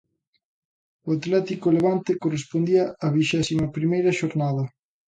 [1.07, 4.63] O Atlético Levante correspondía á vixésimo primeira xornada.